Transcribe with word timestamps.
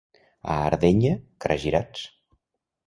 A 0.53 0.55
Ardenya, 0.69 1.13
caragirats. 1.45 2.09